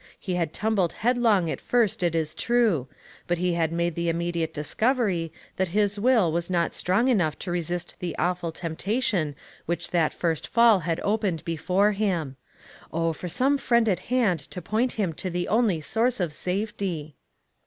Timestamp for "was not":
6.31-6.73